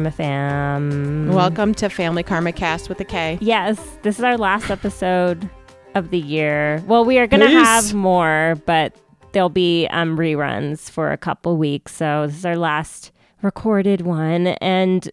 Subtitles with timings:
[0.00, 1.28] Karma fam.
[1.28, 3.36] Welcome to Family Karma Cast with a K.
[3.42, 5.50] Yes, this is our last episode
[5.94, 6.82] of the year.
[6.86, 8.96] Well, we are going to have more, but
[9.32, 11.94] there'll be um, reruns for a couple weeks.
[11.94, 14.46] So this is our last recorded one.
[14.46, 15.06] And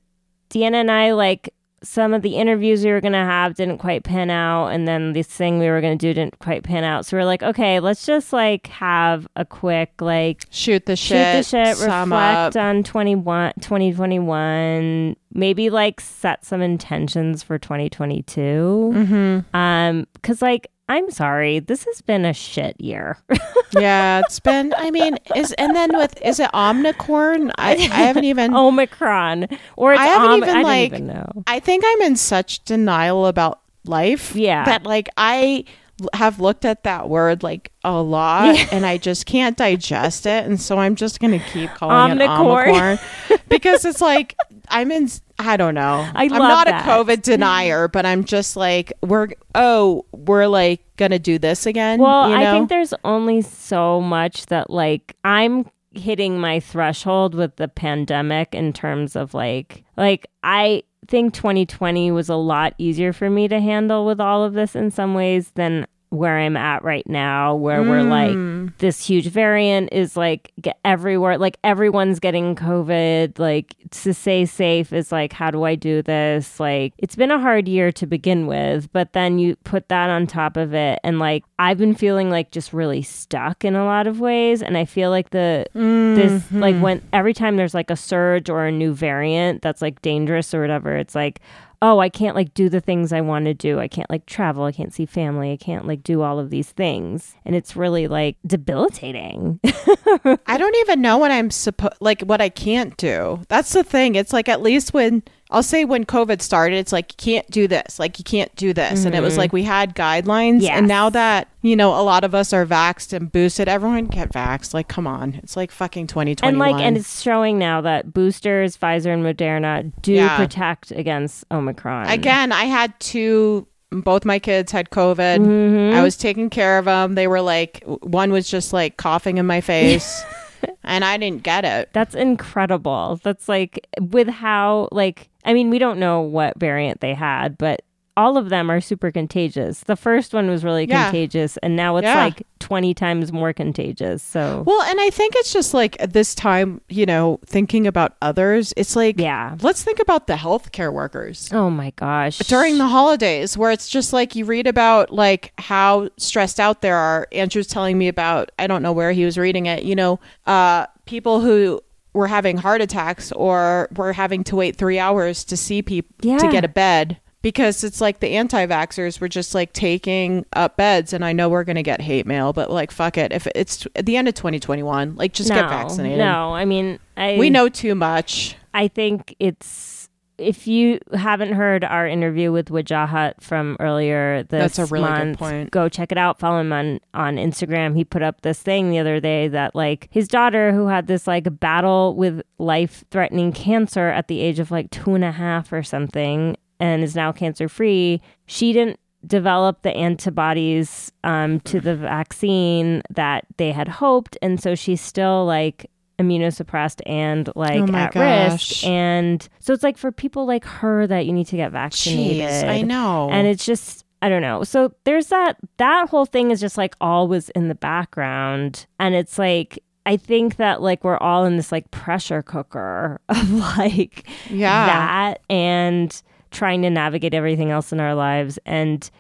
[0.50, 1.54] Deanna and I, like,
[1.88, 4.68] some of the interviews we were going to have didn't quite pan out.
[4.68, 7.06] And then this thing we were going to do didn't quite pan out.
[7.06, 11.36] So we're like, okay, let's just, like, have a quick, like, Shoot the shoot shit.
[11.36, 12.56] the shit, reflect up.
[12.58, 18.42] on 21, 2021, maybe like set some intentions for 2022.
[18.42, 19.56] Mm-hmm.
[19.56, 23.18] Um, cause like, I'm sorry, this has been a shit year.
[23.78, 24.74] Yeah, it's been.
[24.78, 27.52] I mean, is and then with is it Omnicorn?
[27.58, 28.56] I, I haven't even.
[28.56, 31.44] Omicron, or it's I haven't Om- even, I like- even know.
[31.48, 34.34] I think I'm in such denial about life.
[34.36, 34.64] Yeah.
[34.64, 35.66] that like I
[36.14, 40.60] have looked at that word like a lot, and I just can't digest it, and
[40.60, 42.94] so I'm just gonna keep calling Omnicorn.
[42.94, 44.34] it Omnicorn because it's like
[44.70, 45.10] I'm in.
[45.40, 46.10] I don't know.
[46.16, 46.86] I am not that.
[46.86, 52.00] a COVID denier, but I'm just like we're oh we're like gonna do this again.
[52.00, 57.56] Well, you I think there's only so much that like I'm hitting my threshold with
[57.58, 63.30] the pandemic in terms of like like I think 2020 was a lot easier for
[63.30, 67.08] me to handle with all of this in some ways than where I'm at right
[67.08, 68.66] now where we're Mm.
[68.68, 74.46] like this huge variant is like get everywhere like everyone's getting covid like to stay
[74.46, 78.06] safe is like how do i do this like it's been a hard year to
[78.06, 81.96] begin with but then you put that on top of it and like i've been
[81.96, 85.66] feeling like just really stuck in a lot of ways and i feel like the
[85.74, 86.82] this like Mm-hmm.
[86.82, 90.62] when every time there's like a surge or a new variant that's like dangerous or
[90.62, 91.40] whatever it's like
[91.82, 93.80] oh i can't like do the things i want to do.
[93.80, 94.64] I can't like travel.
[94.64, 95.52] I can't see family.
[95.52, 97.36] I can't like do all of these things.
[97.46, 99.60] And it's really like debilitating.
[99.66, 103.42] I don't even know what I'm supposed like what I can't do.
[103.50, 104.16] That's the thing.
[104.16, 107.68] It's like at least when I'll say when COVID started, it's like you can't do
[107.68, 110.78] this, like you can't do this, and it was like we had guidelines, Yes.
[110.78, 114.34] and now that you know a lot of us are vaxxed and boosted, everyone get
[114.34, 114.74] vaxxed.
[114.74, 118.14] Like, come on, it's like fucking twenty twenty and like and it's showing now that
[118.14, 120.36] boosters pfizer and moderna do Yeah.
[120.36, 123.68] protect against omicron again, I had two.
[123.90, 125.40] Both my kids had COVID.
[125.40, 125.96] Mm-hmm.
[125.96, 127.16] I was taking care of them.
[127.16, 130.22] They were like, one was just like coughing in my face,
[130.84, 131.88] and I didn't get it.
[131.94, 133.20] That's incredible.
[133.24, 137.82] That's like with how like I mean we don't know what variant they had, but
[138.16, 139.82] all of them are super contagious.
[139.82, 141.04] The first one was really Yeah.
[141.04, 142.24] contagious and now it's Yeah.
[142.26, 144.24] like 20 times more contagious.
[144.24, 148.16] So Well, and I think it's just like at this time, you know, thinking about
[148.24, 149.56] others, it's like, yeah.
[149.62, 152.40] let's think about the healthcare workers Oh my gosh.
[152.40, 156.90] during the holidays, where it's just like you read about like how stressed out they
[156.90, 157.28] are.
[157.32, 160.88] Andrew's telling me about, I don't know where he was reading it, you know, uh,
[161.06, 161.80] people who
[162.18, 166.38] were having heart attacks or we're having to wait three hours to see people Yeah.
[166.40, 167.18] to get a bed.
[167.44, 171.64] Because it's like the anti-vaxxers were just like taking up beds, and I know we're
[171.64, 173.32] gonna get hate mail, but like fuck it.
[173.32, 176.18] If it's at the end of 2021, like just no, get vaccinated.
[176.18, 178.56] No, I mean I We know too much.
[178.74, 179.97] I think it's
[180.38, 185.26] if you haven't heard our interview with Wajahat from earlier this That's a really good
[185.26, 185.72] month, point.
[185.72, 186.40] go check it out.
[186.40, 187.96] Follow him on on Instagram.
[187.96, 191.28] He put up this thing the other day that like his daughter who had this
[191.28, 195.74] like battle with life threatening cancer at the age of like two and a half
[195.74, 198.22] or something, and is now cancer free.
[198.46, 204.76] She didn't develop the antibodies um, to the vaccine that they had hoped, and so
[204.76, 205.90] she's still like
[206.20, 208.52] immunosuppressed and like Oh at gosh.
[208.52, 208.86] risk.
[208.86, 212.44] And so it's like for people like her that you need to get vaccinated.
[212.44, 213.30] Jeez, I know.
[213.32, 214.64] And it's just I don't know.
[214.64, 219.38] So there's that that whole thing is just like always in the background and it's
[219.38, 224.88] like I think that like we're all in this like pressure cooker of like yeah.
[224.88, 229.12] that and trying to navigate everything else in our lives and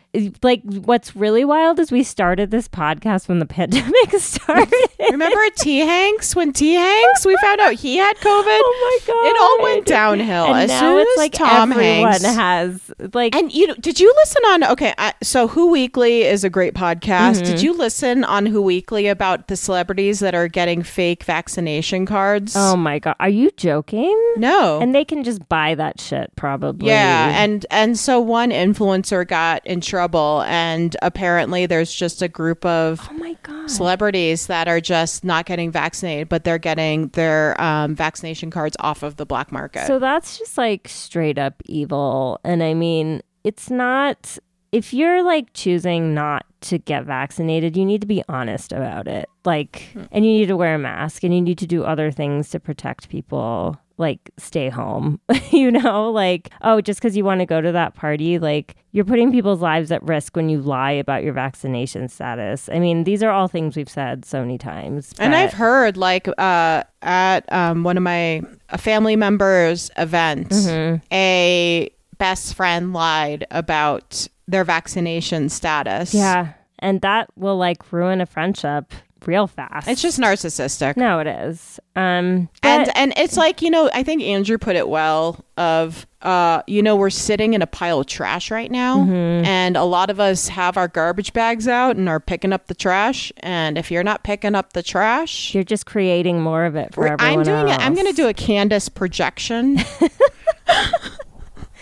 [0.41, 4.73] like what's really wild is we started this podcast when the pandemic started.
[5.11, 8.23] Remember T Hanks when T Hanks we found out he had COVID.
[8.25, 9.25] Oh my god!
[9.27, 12.25] It all went downhill And as now soon it's as like Tom everyone Hanks.
[12.25, 14.63] has like and you know, did you listen on?
[14.71, 17.35] Okay, I, so Who Weekly is a great podcast.
[17.41, 17.45] Mm-hmm.
[17.45, 22.53] Did you listen on Who Weekly about the celebrities that are getting fake vaccination cards?
[22.55, 24.15] oh my god, are you joking?
[24.37, 24.79] no.
[24.81, 26.87] And they can just buy that shit probably.
[26.87, 32.65] Yeah, and and so one influencer got in trouble, and apparently there's just a group
[32.65, 33.69] of oh my god.
[33.69, 39.03] celebrities that are just not getting vaccinated, but they're getting their um, vaccination cards off
[39.03, 39.87] of the black market.
[39.87, 42.39] So that's just like straight up evil.
[42.43, 44.37] And I mean, it's not,
[44.71, 49.29] if you're like choosing not to get vaccinated, you need to be honest about it.
[49.45, 50.03] Like, Hmm.
[50.11, 52.59] and you need to wear a mask and you need to do other things to
[52.59, 53.77] protect people.
[53.97, 55.19] Like stay home.
[55.51, 59.05] you know, like, oh, just because you want to go to that party, like you're
[59.05, 62.69] putting people's lives at risk when you lie about your vaccination status.
[62.71, 65.13] I mean, these are all things we've said so many times.
[65.19, 70.97] And I've heard like uh, at um, one of my a family members' event, Mm-hmm.
[71.13, 76.13] a best friend lied about their vaccination status.
[76.13, 76.53] yeah.
[76.79, 78.93] And that will like ruin a friendship
[79.25, 79.87] real fast.
[79.87, 80.97] It's just narcissistic.
[80.97, 81.79] no, it is.
[81.95, 86.61] Um, and and it's like you know i think andrew put it well of uh
[86.67, 89.45] you know we're sitting in a pile of trash right now Mm-hmm.
[89.45, 92.75] and a lot of us have our garbage bags out and are picking up the
[92.75, 96.93] trash and if you're not picking up the trash you're just creating more of it
[96.93, 97.81] for everyone i'm doing else.
[97.81, 99.79] it i'm gonna do a Candiace projection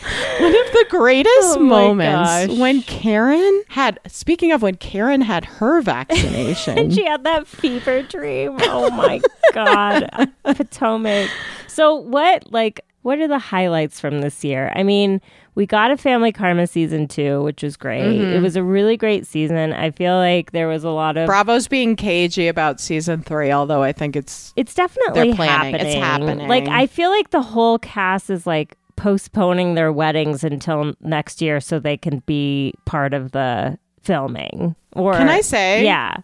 [0.39, 2.57] one of the greatest Oh moments gosh.
[2.59, 8.01] when karen had speaking of when karen had her vaccination And she had that fever
[8.03, 8.57] dream.
[8.61, 9.21] Oh my
[9.53, 10.09] god,
[10.43, 11.29] Potomac.
[11.67, 14.71] So what like what are the highlights from this year?
[14.75, 15.21] I mean,
[15.53, 18.01] we got a Family Karma season 2, which was great.
[18.01, 18.33] Mm-hmm.
[18.33, 19.73] It was a really great season.
[19.73, 23.83] I feel like there was a lot of bravo's being cagey about season three although
[23.83, 25.73] i think it's It's definitely They're planning.
[25.73, 25.87] happening.
[25.87, 26.47] It's happening.
[26.47, 31.59] Like I feel like the whole cast is like postponing their weddings until next year
[31.59, 34.75] so they can be part of the filming.
[34.93, 35.83] Or Can I say?
[35.83, 36.17] Yeah.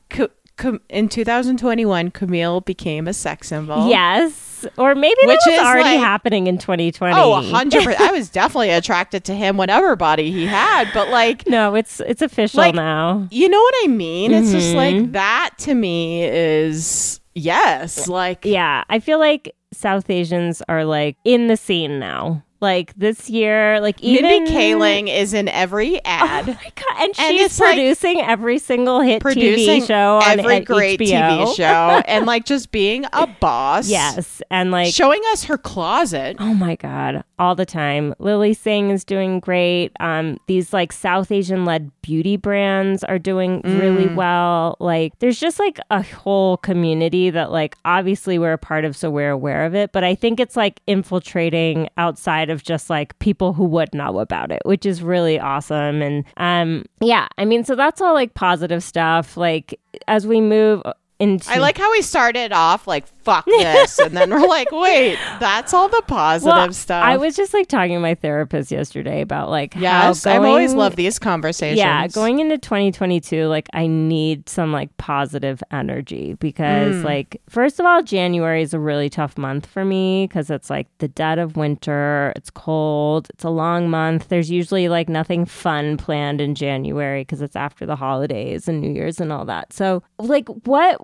[0.58, 3.90] Cam- in 2021, Camille became a sex symbol.
[3.90, 4.64] Yes.
[4.78, 7.16] Or maybe Which that was is already like- happening in 2020.
[7.20, 8.00] Oh, hundred percent.
[8.00, 10.88] I was definitely attracted to him, whatever body he had.
[10.94, 13.28] But like, No, it's it's official Like- now.
[13.32, 14.32] you know what I mean?
[14.32, 14.78] It's just Mm-hmm.
[15.04, 18.08] like that to me is yes.
[18.08, 22.44] Like, Yeah, I feel like South Asians are like in the scene now.
[22.62, 26.48] Like this year, like even Mindy Kaling is in every ad.
[26.48, 26.98] Oh my god!
[27.00, 30.66] And, And she's it's like producing every single hit producing TV show on every at
[30.66, 31.46] great HBO.
[31.48, 31.64] TV show
[32.06, 33.90] and like just being a boss.
[33.90, 36.38] Yes, and like showing us her closet.
[36.40, 38.14] oh my god, all the time.
[38.20, 39.92] Lilly Singh is doing great.
[40.00, 44.16] Um, these like South Asian led beauty brands are doing really Mm.
[44.16, 44.78] well.
[44.80, 49.10] Like there's just like a whole community that like obviously we're a part of, so
[49.10, 49.92] we're aware of it.
[49.92, 54.52] But I think it's like infiltrating outside of just like people who would know about
[54.52, 56.02] it, which is really awesome.
[56.02, 59.38] And um, yeah, I mean, so that's all like positive stuff.
[59.38, 60.84] Like as we move
[61.22, 65.20] into I like how we started off like fuck this, and then we're like, wait,
[65.40, 67.04] that's all the positive Well, stuff.
[67.04, 70.98] I was just like talking to my therapist yesterday about like yes, I've always loved
[70.98, 71.78] these conversations.
[71.78, 77.04] Yeah, going into 2022, like I need some like positive energy because Mm.
[77.04, 80.88] like first of all, January is a really tough month for me because it's like
[80.98, 82.34] the dead of winter.
[82.36, 83.28] It's cold.
[83.30, 84.30] It's a long month.
[84.30, 88.92] There's usually like nothing fun planned in January because it's after the holidays and New
[88.92, 89.72] Year's and all that.
[89.74, 90.98] So like what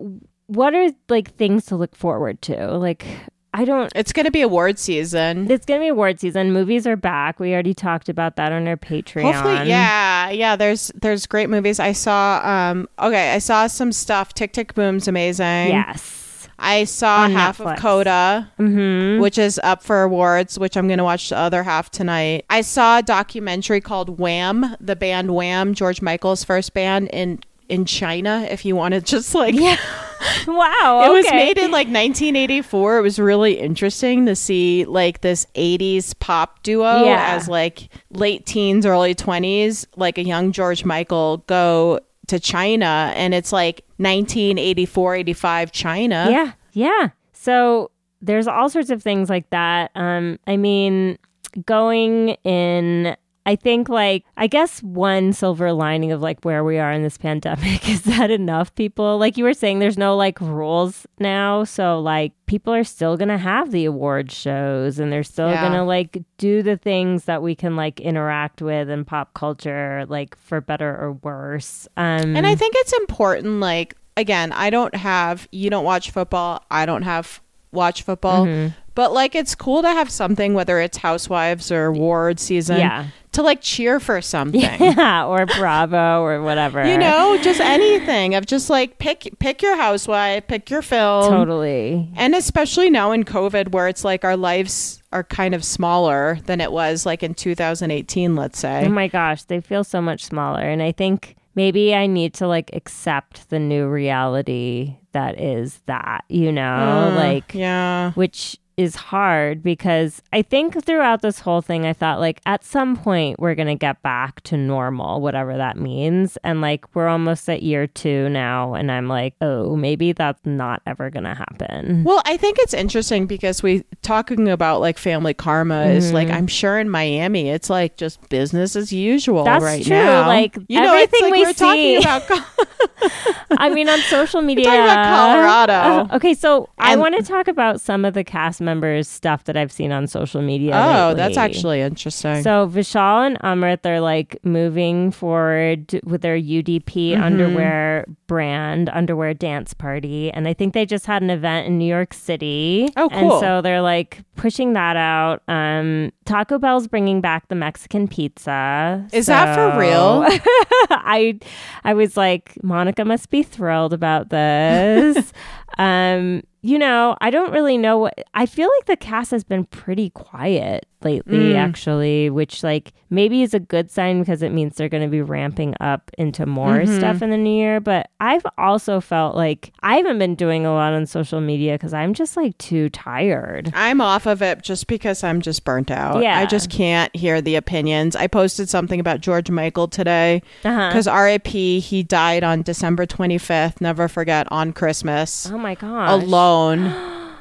[0.48, 2.78] what are like things to look forward to?
[2.78, 3.06] Like
[3.54, 5.50] I don't It's going to be award season.
[5.50, 6.52] it's gonna be award season.
[6.54, 7.40] Movies are back.
[7.40, 9.24] We already talked about that on our Patreon.
[9.34, 10.56] Hopefully, yeah, yeah.
[10.56, 11.80] There's there's great movies.
[11.80, 12.42] I saw.
[12.44, 14.34] Um, okay, I saw some stuff.
[14.34, 15.70] Tick Tick Boom's amazing.
[15.70, 16.24] Yes.
[16.60, 17.74] I saw On half Netflix.
[17.74, 19.22] of Coda, Mm-hmm.
[19.22, 22.46] which is up for awards, which I'm going to watch the other half tonight.
[22.50, 27.40] I saw a documentary called Wham, the band Wham, George Michael's first band in
[27.70, 28.48] in China.
[28.50, 29.78] If you want to just like Yeah.
[30.48, 31.04] wow.
[31.06, 32.98] It was made in like 1984.
[32.98, 37.36] It was really interesting to see like this 80s pop duo Yeah.
[37.36, 43.34] as like late teens, early 20s, like a young George Michael go to China and
[43.34, 46.28] it's like 1984, 85 China.
[46.30, 46.52] Yeah.
[46.74, 47.10] Yeah.
[47.34, 49.92] So there's all sorts of things like that.
[49.96, 51.18] Um, I mean,
[51.66, 53.16] going in
[53.48, 57.18] I think like I guess one silver lining of like where we are in this
[57.18, 62.00] pandemic is that enough people like you were saying there's no like rules now so
[62.00, 65.62] like people are still going to have the award shows and they're still Yeah.
[65.62, 70.06] going to like do the things that we can like interact with in pop culture
[70.10, 71.88] like for better or worse.
[71.98, 76.64] Um And I think it's important like again, I don't have you don't watch football,
[76.70, 77.40] I don't have
[77.72, 78.46] watch football.
[78.46, 78.74] Mm-hmm.
[78.96, 83.06] But like it's cool to have something whether it's housewives or award season Yeah.
[83.38, 84.60] To like cheer for something.
[84.62, 86.86] yeah, or Bravo or whatever.
[86.86, 92.10] you know just anything of just like pick pick your housewife pick your film Totally.
[92.16, 96.60] and especially now in covid where it's like our lives are kind of smaller than
[96.62, 100.62] it was like in 2018 let's say Oh my gosh, they feel so much smaller.
[100.62, 106.26] And I think maybe I need to like accept the new reality that is that,
[106.30, 111.88] you know, Uh, like yeah which is hard because I think throughout this whole thing,
[111.88, 115.78] I thought like at some point we're going to get back to normal, whatever that
[115.78, 116.38] means.
[116.44, 118.76] And like we're almost at year two now.
[118.76, 122.04] And I'm like, oh, maybe that's not ever going to happen.
[122.04, 126.36] Well, I think it's interesting because we talking about like family karma is like Mm-hmm.
[126.36, 129.96] I'm sure in Miami it's like just business as usual That's right true.
[129.96, 130.28] now.
[130.28, 132.24] Like, you know, everything like we we're talking about.
[133.52, 134.66] I mean, on social media.
[134.66, 135.74] talking about Colorado.
[135.74, 139.56] Uh, okay, so I want to talk about some of the cast members' stuff that
[139.58, 140.74] I've seen on social media.
[140.76, 141.14] oh, lately.
[141.16, 142.44] that's actually interesting.
[142.44, 147.24] So Vishal and Amrit, they're like moving forward with their UDP Mm-hmm.
[147.24, 151.88] underwear brand, underwear dance party, and I think they just had an event in New
[151.98, 152.90] York City.
[152.98, 153.40] Oh, And cool.
[153.40, 155.42] so they're like pushing that out.
[155.48, 159.08] Um, Taco Bell's bringing back the Mexican pizza.
[159.14, 160.26] Is that for real?
[160.92, 161.40] I
[161.86, 165.32] I was like, Monica must be thrilled about this.
[165.78, 169.66] um, you know, I don't really know what I feel like the cast has been
[169.66, 171.56] pretty quiet lately, Mm.
[171.68, 175.74] actually, which like maybe is a good sign because it means they're gonna be ramping
[175.80, 176.98] up into more Mm-hmm.
[176.98, 177.80] stuff in the new year.
[177.80, 181.94] But I've also felt like I haven't been doing a lot on social media because
[181.94, 183.72] I'm just like too tired.
[183.74, 186.22] I'm off of it just because I'm just burnt out.
[186.22, 186.38] Yeah.
[186.38, 188.16] I just can't hear the opinions.
[188.16, 190.90] I posted something about George Michael today Uh-huh.
[190.90, 191.48] because RIP,
[191.80, 193.80] he died on December 25th.
[193.80, 196.10] Never forget on Christmas, Oh my gosh.
[196.24, 196.92] alone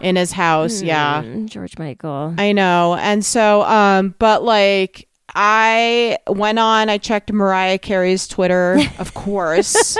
[0.00, 0.83] in his house.
[0.83, 1.23] Yeah.
[1.23, 2.35] Mm, George Michael.
[2.38, 2.97] I know.
[2.97, 9.99] And so, um, but like, I went on, I checked Mariah Carey's Twitter, of course,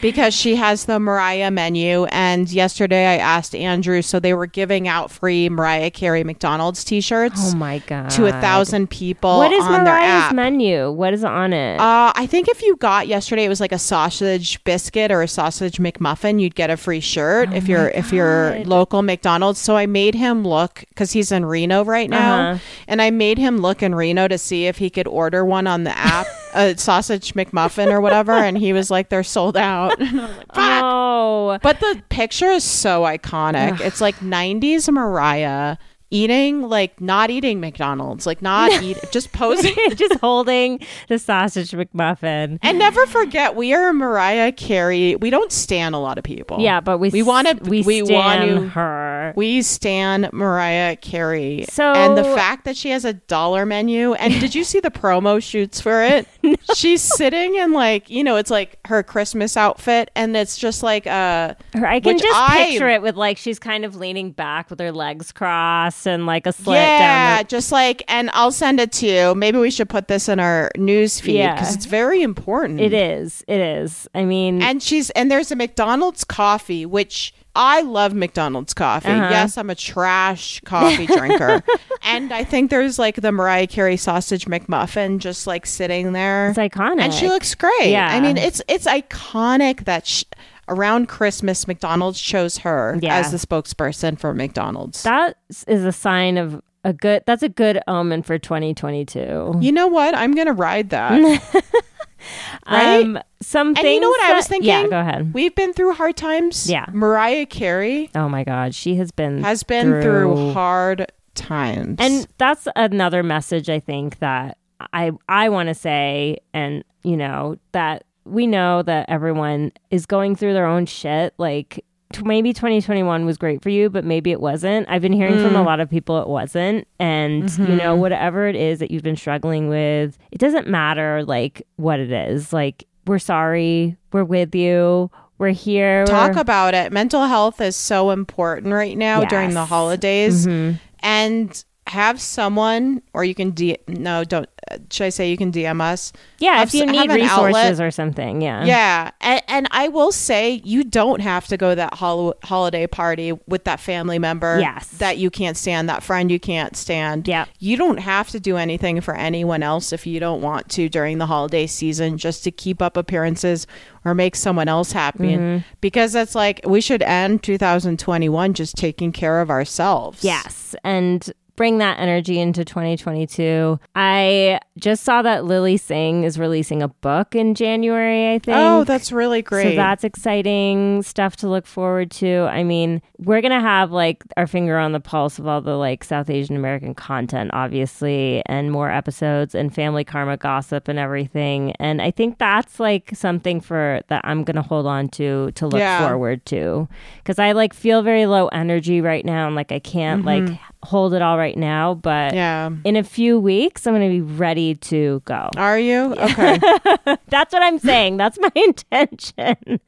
[0.00, 2.06] because she has the Mariah menu.
[2.06, 7.00] And yesterday I asked Andrew, so they were giving out free Mariah Carey McDonald's t
[7.00, 8.10] shirts oh my god.
[8.10, 10.90] to a thousand people What is on their Mariah's menu?
[10.90, 11.78] What is on it?
[11.78, 15.28] Uh, I think if you got yesterday, it was like a sausage biscuit or a
[15.28, 16.40] sausage McMuffin.
[16.40, 19.60] You'd get a free shirt if you're if you're Oh local McDonald's.
[19.60, 22.58] So I made him look because he's in Reno right now, Uh-huh.
[22.88, 25.84] and I made him look in Reno to see if he could order one on
[25.84, 30.20] the app, a sausage McMuffin or whatever, and he was like, "They're sold out." And
[30.20, 33.80] I was like, oh, But the picture is so iconic.
[33.80, 35.76] It's like 90s Mariah
[36.10, 42.58] eating like not eating McDonald's, like not eat just posing just holding the sausage McMuffin.
[42.62, 45.16] And never forget, we are Mariah Carey.
[45.16, 46.60] We don't stand a lot of people.
[46.60, 49.32] Yeah, but we We wanna- we, we wanna- her.
[49.36, 51.66] We stand Mariah Carey.
[51.70, 54.90] So- and the fact that she has a dollar menu, and did you see the
[54.90, 56.26] promo shoots for it?
[56.74, 61.06] She's sitting in like you know, it's like her Christmas outfit, and it's just like
[61.06, 64.80] uh I can just I- picture it with like she's kind of leaning back with
[64.80, 67.46] her legs crossed and like a slit yeah, down.
[67.48, 69.34] just like, and I'll send it to you.
[69.34, 71.54] Maybe we should put this in our news feed Yeah.
[71.54, 72.80] because it's very important.
[72.80, 73.44] It is.
[73.48, 74.08] It is.
[74.14, 79.08] I mean, And she's and there's a McDonald's coffee, which I love McDonald's coffee.
[79.08, 79.28] Uh-huh.
[79.30, 81.62] Yes, I'm a trash coffee drinker.
[82.02, 86.50] and I think there's like the Mariah Carey sausage McMuffin just like sitting there.
[86.50, 87.00] it's iconic.
[87.00, 87.90] and she looks great.
[87.90, 88.08] Yeah.
[88.08, 90.22] I mean, it's it's iconic that sh
[90.68, 93.16] around Christmas McDonald's chose her Yeah.
[93.16, 95.02] as the spokesperson for McDonald's.
[95.04, 97.24] that is a sign of a good.
[97.26, 99.56] That's a good omen for 2022.
[99.60, 100.14] you know what?
[100.14, 101.10] I'm going to ride that.
[102.70, 103.02] right?
[103.04, 104.68] Um, some and you know what I was thinking?
[104.68, 105.32] Yeah, go ahead.
[105.34, 106.68] We've been through hard times.
[106.70, 106.86] Yeah.
[106.92, 111.96] Mariah Carey Oh my God, she has been has been through hard times.
[112.00, 114.58] and that's another message I think that
[114.92, 120.36] I I want to say, and you know that we know that everyone is going
[120.36, 121.34] through their own shit.
[121.38, 124.88] Like t- maybe 2021 was great for you, but maybe it wasn't.
[124.88, 128.56] I've been hearing from a lot of people it wasn't, and you know whatever it
[128.56, 132.52] is that you've been struggling with, it doesn't matter like what it is.
[132.52, 135.10] Like we're sorry, we're with you.
[135.38, 136.04] We're here.
[136.04, 136.92] talk We're- about it.
[136.92, 139.68] Mental health is so important right now during the Yes.
[139.68, 140.80] holidays, Mhm.
[141.00, 143.76] and have someone, or you can D.
[143.86, 144.48] No, don't.
[144.90, 146.12] Should I say you can DM us?
[146.38, 147.80] Yeah, have if you need resources outlet.
[147.80, 148.64] or something, yeah.
[148.64, 152.86] Yeah, and, and I will say you don't have to go to that hol- holiday
[152.86, 154.58] party with that family member.
[154.60, 154.88] Yes.
[154.98, 157.28] that you can't stand, that friend you can't stand.
[157.28, 157.46] Yeah.
[157.58, 161.18] you don't have to do anything for anyone else if you don't want to during
[161.18, 163.66] the holiday season, just to keep up appearances
[164.04, 165.36] or make someone else happy.
[165.36, 165.66] Mm-hmm.
[165.80, 170.24] Because that's like we should end 2021 just taking care of ourselves.
[170.24, 170.74] Yes.
[170.84, 173.80] And bring that energy into 2022.
[173.96, 178.56] I just saw that Lilly Singh is releasing a book in January, I think.
[178.56, 179.72] Oh, that's really great.
[179.72, 182.42] So that's exciting stuff to look forward to.
[182.48, 185.74] I mean, we're going to have like our finger on the pulse of all the
[185.74, 191.72] like South Asian American content, obviously, and more episodes and family karma gossip and everything.
[191.80, 195.66] And I think that's like something for that I'm going to hold on to to
[195.66, 196.06] look Yeah.
[196.08, 196.88] forward to
[197.18, 200.54] because I like feel very low energy right now and like I can't like mm-hmm.
[200.82, 201.94] Hold it all right now.
[201.94, 202.70] But yeah.
[202.84, 205.50] in a few weeks, I'm going to be ready to go.
[205.56, 206.14] Are you?
[206.14, 206.58] Okay.
[207.28, 208.16] That's what I'm saying.
[208.16, 209.80] That's my intention.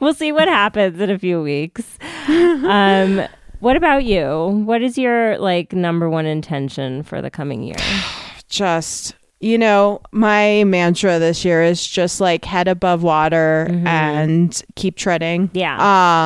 [0.00, 1.98] we'll see what happens in a few weeks.
[2.28, 3.22] Um,
[3.60, 4.62] what about you?
[4.64, 7.76] What is your like number one intention for the coming year?
[8.48, 14.96] just you know my mantra this year is just like head above water and keep
[14.96, 15.76] treading Yeah.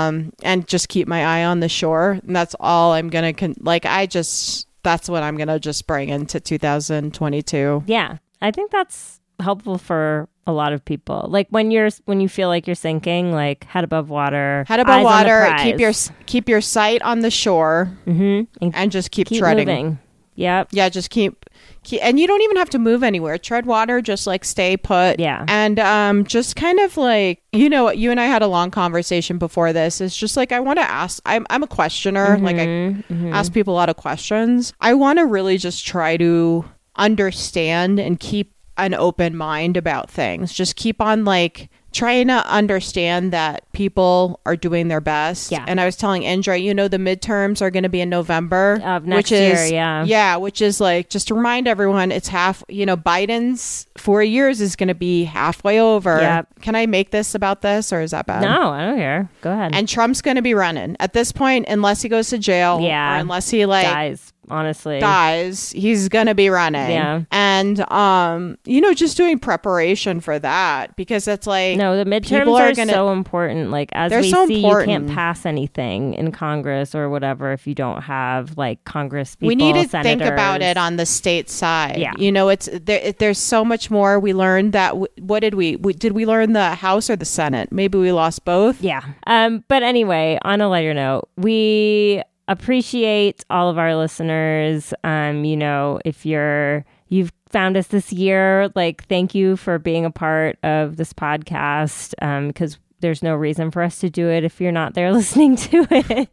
[0.09, 3.55] um and just keep my eye on the shore and that's all i'm gonna con-
[3.61, 9.21] like i just that's what i'm gonna just bring into 2022 Yeah, I think that's
[9.41, 11.25] helpful for a lot of people.
[11.29, 14.91] Like when you're when you feel like you're sinking, like head above water, head above
[14.95, 15.93] eyes on the water keep your
[16.27, 18.47] keep your sight on the shore Mhm.
[18.61, 19.99] and and just keep, keep treading moving.
[20.37, 20.69] Yep.
[20.73, 21.47] yeah just keep
[21.93, 23.39] and you don't even have to move anywhere.
[23.39, 25.19] Tread water just like stay put.
[25.21, 25.45] Yeah.
[25.49, 29.39] and um just kind of like you know you and i had a long conversation
[29.39, 30.01] before this.
[30.01, 32.39] It's just like i want to ask i'm, I'm a questioner.
[32.39, 33.33] Like i Mm-hmm.
[33.33, 34.73] ask people a lot of questions.
[34.81, 36.65] I want to really just try to
[36.97, 40.53] understand and keep an open mind about things.
[40.53, 45.65] Just keep on like trying to understand that people are doing their best Yeah.
[45.67, 48.81] and i was telling indra you know the midterms are going to be in november
[48.85, 50.05] Of next which is year, yeah.
[50.05, 54.61] yeah which is like just to remind everyone it's half you know biden's four years
[54.61, 56.61] is going to be halfway over Yep.
[56.61, 59.31] can i make this about this or is that bad No, I don't care.
[59.41, 59.75] Go ahead.
[59.75, 63.17] and trump's going to be running at this point unless he goes to jail Yeah.
[63.17, 64.99] or unless he like Guys, honestly.
[65.01, 67.23] dies he's gonna be running Yeah.
[67.31, 67.44] and
[67.91, 72.71] um you know just doing preparation for that because it's like No, the midterms are,
[72.71, 73.71] are gonna- so important.
[73.71, 77.75] Like as we so see, you can't pass anything in Congress or whatever if you
[77.75, 79.49] don't have like Congress people.
[79.49, 80.21] we need to senators.
[80.21, 82.13] think about it on the state side Yeah.
[82.19, 85.55] you know it's there it, there's so much more we learned that w- what did
[85.55, 89.03] we, we did we learn the house or the senate maybe we lost both Yeah.
[89.27, 89.65] Um.
[89.69, 94.93] But anyway, on a lighter note, we appreciate all of our listeners.
[95.05, 95.45] Um.
[95.45, 100.11] You know, if you're you've found us this year, like thank you for being a
[100.11, 102.13] part of this podcast.
[102.21, 102.49] Um.
[102.49, 105.87] Because there's no reason for us to do it if you're not there listening to
[105.91, 106.29] it.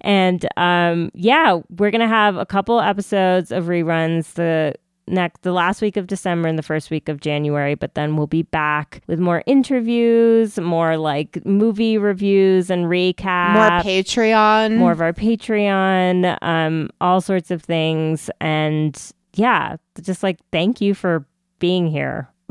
[0.00, 4.34] and um, yeah, we're gonna have a couple episodes of reruns.
[4.34, 4.74] The
[5.08, 8.26] next the last week of December and the first week of January, but then we'll
[8.28, 15.00] be back with more interviews, more like movie reviews and recap, more patreon more of
[15.00, 18.30] our Patreon, um, all sorts of things.
[18.40, 18.96] And
[19.34, 21.26] yeah, just like thank you for
[21.58, 22.28] being here.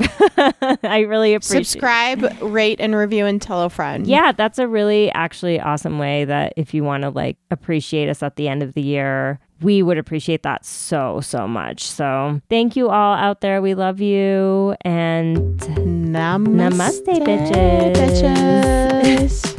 [0.82, 5.12] I really appreciate subscribe rate and review and tell a friend yeah, that's a really
[5.12, 8.74] actually awesome way that if you want to like appreciate us at the end of
[8.74, 11.84] the year, we would appreciate that so, so much.
[11.84, 13.62] So thank you all out there.
[13.62, 14.74] We love you.
[14.80, 17.94] And namaste, Namaste, bitches.
[17.94, 19.51] bitches.